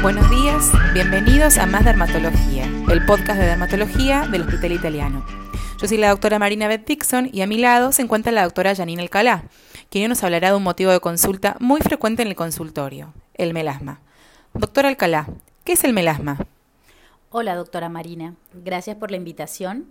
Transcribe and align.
Buenos 0.00 0.30
días, 0.30 0.70
bienvenidos 0.94 1.58
a 1.58 1.66
Más 1.66 1.84
Dermatología, 1.84 2.70
el 2.88 3.04
podcast 3.04 3.40
de 3.40 3.46
dermatología 3.46 4.28
del 4.30 4.42
Hospital 4.42 4.70
Italiano. 4.70 5.26
Yo 5.80 5.88
soy 5.88 5.98
la 5.98 6.10
doctora 6.10 6.38
Marina 6.38 6.68
Beth 6.68 6.86
Dixon 6.86 7.28
y 7.32 7.42
a 7.42 7.48
mi 7.48 7.58
lado 7.58 7.90
se 7.90 8.02
encuentra 8.02 8.30
la 8.30 8.44
doctora 8.44 8.76
Janine 8.76 9.02
Alcalá, 9.02 9.44
quien 9.90 10.04
hoy 10.04 10.08
nos 10.08 10.22
hablará 10.22 10.50
de 10.50 10.56
un 10.56 10.62
motivo 10.62 10.92
de 10.92 11.00
consulta 11.00 11.56
muy 11.58 11.80
frecuente 11.80 12.22
en 12.22 12.28
el 12.28 12.36
consultorio, 12.36 13.12
el 13.34 13.52
melasma. 13.52 14.00
Doctora 14.54 14.88
Alcalá, 14.88 15.28
¿qué 15.64 15.72
es 15.72 15.82
el 15.82 15.92
melasma? 15.92 16.46
Hola, 17.30 17.56
doctora 17.56 17.88
Marina. 17.88 18.36
Gracias 18.54 18.96
por 18.96 19.10
la 19.10 19.16
invitación. 19.16 19.86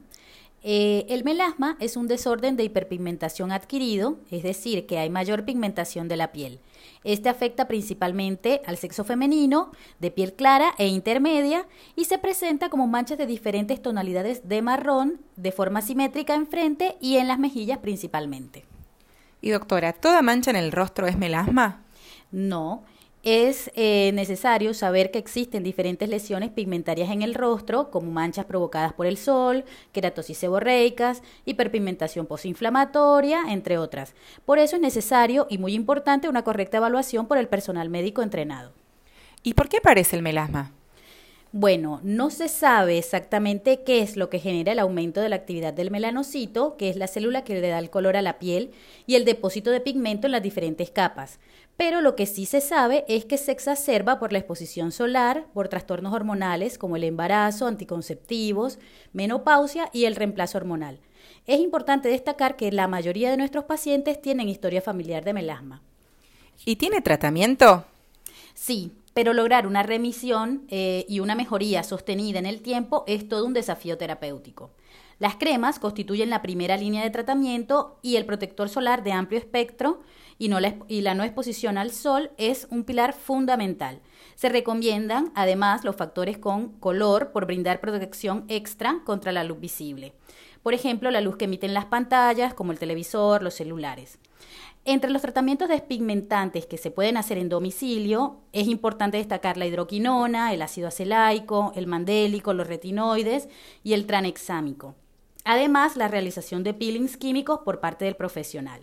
Eh, 0.64 1.06
el 1.10 1.26
melasma 1.26 1.76
es 1.82 1.98
un 1.98 2.08
desorden 2.08 2.56
de 2.56 2.64
hiperpigmentación 2.64 3.52
adquirido, 3.52 4.20
es 4.32 4.44
decir, 4.44 4.88
que 4.88 5.00
hay 5.00 5.10
mayor 5.10 5.44
pigmentación 5.44 6.08
de 6.08 6.16
la 6.16 6.32
piel. 6.32 6.60
Este 7.04 7.30
afecta 7.30 7.68
principalmente 7.68 8.62
al 8.66 8.78
sexo 8.78 9.04
femenino, 9.04 9.72
de 10.00 10.12
piel 10.12 10.34
clara 10.34 10.74
e 10.78 10.88
intermedia, 10.88 11.66
y 11.96 12.06
se 12.06 12.18
presenta 12.18 12.70
como 12.70 12.88
manchas 12.88 13.18
de 13.18 13.26
diferentes 13.26 13.82
tonalidades 13.82 14.48
de 14.48 14.62
marrón, 14.62 15.22
de 15.36 15.52
forma 15.52 15.82
simétrica 15.82 16.36
en 16.36 16.48
frente 16.48 16.98
y 17.02 17.18
en 17.18 17.28
las 17.28 17.40
mejillas 17.40 17.80
principalmente. 17.80 18.66
Y 19.42 19.52
doctora, 19.52 19.94
¿toda 19.94 20.22
mancha 20.22 20.50
en 20.50 20.58
el 20.58 20.72
rostro 20.72 21.08
es 21.08 21.18
melasma? 21.18 21.84
No, 22.32 22.84
es 23.28 23.70
eh, 23.76 24.12
necesario 24.14 24.74
saber 24.74 25.12
que 25.12 25.20
existen 25.20 25.62
diferentes 25.62 26.08
lesiones 26.08 26.50
pigmentarias 26.50 27.10
en 27.10 27.22
el 27.22 27.36
rostro, 27.36 27.92
como 27.92 28.10
manchas 28.10 28.46
provocadas 28.46 28.94
por 28.94 29.06
el 29.06 29.18
sol, 29.18 29.66
queratosis 29.92 30.38
seborreicas, 30.38 31.22
hiperpigmentación 31.44 32.26
posinflamatoria, 32.26 33.42
entre 33.50 33.80
otras. 33.80 34.14
Por 34.46 34.60
eso 34.60 34.78
es 34.78 34.82
necesario 34.82 35.46
y 35.50 35.58
muy 35.58 35.74
importante 35.74 36.30
una 36.30 36.46
correcta 36.46 36.78
evaluación 36.78 37.28
por 37.28 37.38
el 37.38 37.50
personal 37.50 37.90
médico 37.90 38.22
entrenado. 38.22 38.72
¿Y 39.44 39.56
por 39.56 39.68
qué 39.68 39.80
aparece 39.80 40.16
el 40.16 40.22
melasma? 40.22 40.72
Bueno, 41.52 42.02
no 42.04 42.30
se 42.30 42.50
sabe 42.50 42.98
exactamente 42.98 43.82
qué 43.84 44.02
es 44.02 44.18
lo 44.18 44.30
que 44.30 44.40
genera 44.40 44.74
el 44.74 44.80
aumento 44.80 45.22
de 45.22 45.30
la 45.30 45.38
actividad 45.38 45.74
del 45.74 45.92
melanocito, 45.92 46.76
que 46.78 46.90
es 46.90 46.98
la 46.98 47.08
célula 47.08 47.44
que 47.44 47.60
le 47.60 47.68
da 47.68 47.80
el 47.80 47.90
color 47.90 48.18
a 48.18 48.22
la 48.22 48.38
piel, 48.38 48.72
y 49.06 49.16
el 49.16 49.26
depósito 49.26 49.72
de 49.72 49.80
pigmento 49.80 50.28
en 50.28 50.34
las 50.34 50.44
diferentes 50.44 50.92
capas. 50.92 51.40
Pero 51.78 52.02
lo 52.02 52.16
que 52.16 52.26
sí 52.26 52.48
se 52.48 52.60
sabe 52.60 53.06
es 53.08 53.26
que 53.26 53.38
se 53.38 53.52
exacerba 53.52 54.18
por 54.18 54.34
la 54.34 54.40
exposición 54.40 54.92
solar, 54.92 55.46
por 55.54 55.68
trastornos 55.68 56.12
hormonales 56.12 56.80
como 56.80 56.96
el 56.96 57.04
embarazo, 57.04 57.68
anticonceptivos, 57.68 58.80
menopausia 59.14 59.90
y 59.94 60.06
el 60.06 60.16
reemplazo 60.16 60.58
hormonal. 60.58 61.00
Es 61.46 61.60
importante 61.60 62.10
destacar 62.10 62.56
que 62.56 62.72
la 62.72 62.88
mayoría 62.88 63.30
de 63.30 63.38
nuestros 63.38 63.66
pacientes 63.66 64.20
tienen 64.20 64.50
historia 64.50 64.82
familiar 64.82 65.24
de 65.24 65.34
melasma. 65.34 65.84
¿Y 66.66 66.78
tiene 66.78 67.02
tratamiento? 67.02 67.86
Sí, 68.56 68.92
pero 69.14 69.34
lograr 69.34 69.68
una 69.68 69.84
remisión 69.84 70.64
eh, 70.70 71.06
y 71.08 71.20
una 71.20 71.36
mejoría 71.36 71.84
sostenida 71.84 72.40
en 72.40 72.48
el 72.48 72.62
tiempo 72.62 73.04
es 73.08 73.30
todo 73.30 73.46
un 73.46 73.54
desafío 73.54 73.98
terapéutico. 73.98 74.72
Las 75.20 75.36
cremas 75.36 75.80
constituyen 75.80 76.30
la 76.30 76.44
primera 76.44 76.78
línea 76.78 77.04
de 77.04 77.10
tratamiento 77.10 77.98
y 78.04 78.18
el 78.18 78.26
protector 78.26 78.70
solar 78.70 79.04
de 79.04 79.14
amplio 79.14 79.40
espectro 79.40 80.02
y, 80.38 80.48
no 80.48 80.60
la, 80.60 80.76
no 81.16 81.24
exposición 81.24 81.80
al 81.80 81.90
sol 81.90 82.30
es 82.38 82.68
un 82.70 82.84
pilar 82.84 83.14
fundamental. 83.14 84.00
Se 84.36 84.50
recomiendan 84.50 85.32
además 85.34 85.84
los 85.84 85.96
factores 85.96 86.38
con 86.38 86.70
color 86.74 87.32
por 87.32 87.48
brindar 87.48 87.82
protección 87.82 88.46
extra 88.48 89.02
contra 89.06 89.32
la 89.32 89.44
luz 89.44 89.60
visible. 89.60 90.14
Por 90.62 90.76
ejemplo, 90.76 91.10
la 91.10 91.22
luz 91.22 91.38
que 91.38 91.46
emiten 91.46 91.74
las 91.74 91.86
pantallas, 91.86 92.54
como 92.54 92.72
el 92.72 92.78
televisor, 92.78 93.42
los 93.42 93.56
celulares. 93.56 94.20
Entre 94.86 95.10
los 95.10 95.24
tratamientos 95.24 95.68
despigmentantes 95.68 96.68
que 96.68 96.78
se 96.78 96.92
pueden 96.92 97.18
hacer 97.18 97.40
en 97.40 97.50
domicilio, 97.50 98.38
es 98.54 98.68
importante 98.68 99.18
destacar 99.18 99.58
la 99.58 99.66
hidroquinona, 99.66 100.54
el 100.54 100.62
ácido 100.62 100.90
acelaico, 100.90 101.74
el 101.76 101.88
mandélico, 101.88 102.54
los 102.54 102.68
retinoides 102.68 103.50
y 103.84 103.94
el 103.94 104.06
tranexámico. 104.06 104.94
Además, 105.50 105.96
la 105.96 106.10
realización 106.10 106.66
de 106.66 106.74
peelings 106.74 107.16
químicos 107.16 107.62
por 107.64 107.80
parte 107.80 108.04
del 108.04 108.18
profesional. 108.18 108.82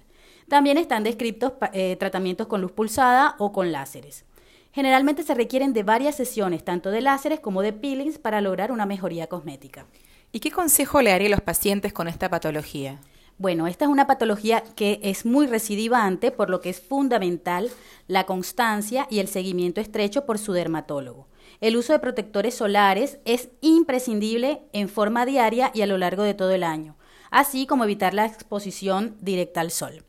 También 0.49 0.79
están 0.79 1.05
descritos 1.05 1.53
eh, 1.75 1.97
tratamientos 1.97 2.47
con 2.47 2.63
luz 2.63 2.73
pulsada 2.73 3.37
o 3.39 3.53
con 3.53 3.71
láseres. 3.71 4.25
Generalmente 4.73 5.25
se 5.25 5.35
requieren 5.35 5.75
de 5.75 5.83
varias 5.83 6.15
sesiones, 6.15 6.65
tanto 6.65 6.91
de 6.91 7.03
láseres 7.03 7.41
como 7.41 7.61
de 7.61 7.75
peelings, 7.75 8.17
para 8.17 8.41
lograr 8.41 8.73
una 8.73 8.87
mejoría 8.87 9.27
cosmética. 9.27 9.85
¿Y 10.33 10.41
qué 10.41 10.51
consejo 10.51 11.03
le 11.03 11.13
haría 11.13 11.29
a 11.29 11.33
los 11.33 11.43
pacientes 11.43 11.93
con 11.93 12.09
esta 12.09 12.31
patología? 12.31 12.99
Bueno, 13.37 13.67
esta 13.67 13.87
es 13.87 13.91
una 13.91 14.07
patología 14.07 14.63
que 14.77 15.01
es 15.03 15.27
muy 15.27 15.49
recidivante, 15.49 16.31
por 16.31 16.51
lo 16.51 16.61
que 16.61 16.71
es 16.71 16.81
fundamental 16.81 17.69
la 18.07 18.27
constancia 18.27 19.09
y 19.11 19.19
el 19.19 19.27
seguimiento 19.27 19.81
estrecho 19.81 20.25
por 20.25 20.39
su 20.39 20.53
dermatólogo. 20.53 21.27
El 21.61 21.77
uso 21.77 21.93
de 21.93 21.99
protectores 21.99 22.55
solares 22.55 23.19
es 23.25 23.49
imprescindible 23.61 24.63
en 24.73 24.89
forma 24.89 25.27
diaria 25.27 25.73
y 25.75 25.83
a 25.83 25.87
lo 25.87 25.99
largo 25.99 26.23
de 26.23 26.35
todo 26.35 26.53
el 26.53 26.63
año, 26.63 26.97
así 27.31 27.67
como 27.67 27.85
evitar 27.85 28.15
la 28.15 28.27
exposición 28.27 29.17
directa 29.21 29.61
al 29.61 29.73
sol. 29.73 30.05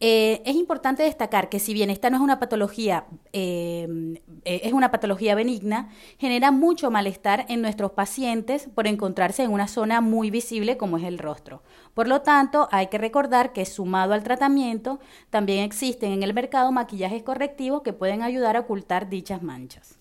Eh, 0.00 0.42
es 0.44 0.54
importante 0.54 1.02
destacar 1.02 1.48
que 1.48 1.58
si 1.58 1.74
bien 1.74 1.90
esta 1.90 2.08
no 2.08 2.18
es 2.18 2.22
una 2.22 2.38
patología, 2.38 3.06
em, 3.32 4.14
eh, 4.44 4.60
es 4.62 4.72
una 4.72 4.92
patología 4.92 5.34
benigna, 5.34 5.88
genera 6.18 6.52
mucho 6.52 6.90
malestar 6.90 7.46
en 7.48 7.62
nuestros 7.62 7.90
pacientes 7.92 8.68
por 8.74 8.86
encontrarse 8.86 9.42
en 9.42 9.50
una 9.50 9.66
zona 9.66 10.00
muy 10.00 10.30
visible 10.30 10.76
como 10.76 10.98
es 10.98 11.04
el 11.04 11.18
rostro. 11.18 11.62
Por 11.94 12.06
lo 12.06 12.22
tanto, 12.22 12.68
hay 12.70 12.86
que 12.86 12.98
recordar 12.98 13.52
que 13.52 13.64
sumado 13.64 14.14
al 14.14 14.22
tratamiento, 14.22 15.00
también 15.30 15.64
existen 15.64 16.12
en 16.12 16.22
el 16.22 16.32
mercado 16.32 16.70
maquillajes 16.70 17.24
correctivos 17.24 17.82
que 17.82 17.92
pueden 17.92 18.22
ayudar 18.22 18.56
a 18.56 18.60
ocultar 18.60 19.08
dichas 19.08 19.42
manchas. 19.42 19.98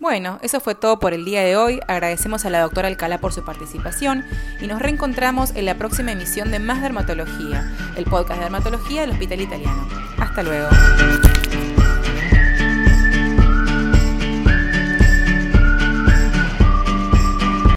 Bueno, 0.00 0.38
eso 0.40 0.60
fue 0.60 0.74
todo 0.74 0.98
por 0.98 1.12
el 1.12 1.26
día 1.26 1.42
de 1.42 1.56
hoy. 1.56 1.78
Agradecemos 1.86 2.46
a 2.46 2.50
la 2.50 2.62
doctora 2.62 2.88
Alcalá 2.88 3.18
por 3.18 3.34
su 3.34 3.44
participación 3.44 4.24
y 4.58 4.66
nos 4.66 4.80
reencontramos 4.80 5.54
en 5.54 5.66
la 5.66 5.76
próxima 5.76 6.12
emisión 6.12 6.50
de 6.50 6.58
Más 6.58 6.80
Dermatología, 6.80 7.70
el 7.96 8.06
podcast 8.06 8.38
de 8.38 8.44
dermatología 8.44 9.02
del 9.02 9.10
Hospital 9.10 9.42
Italiano. 9.42 9.86
Hasta 10.18 10.42
luego. 10.42 10.68